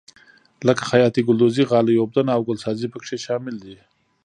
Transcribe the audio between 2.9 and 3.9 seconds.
پکې شامل دي.